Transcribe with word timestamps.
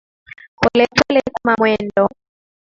Polepole 0.59 1.21
kama 1.35 1.53
mwendo. 1.59 2.03